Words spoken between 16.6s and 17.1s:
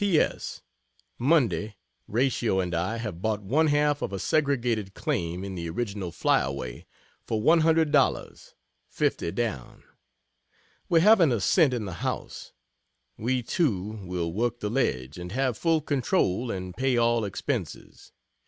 pay